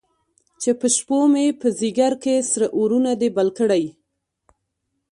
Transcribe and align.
چې 0.61 0.71
په 0.79 0.87
شپومې، 0.95 1.47
په 1.61 1.67
ځیګر 1.79 2.13
کې 2.23 2.35
سره 2.51 2.67
اورونه 2.77 3.11
دي 3.21 3.29
بل 3.37 3.47
کړی 3.57 3.83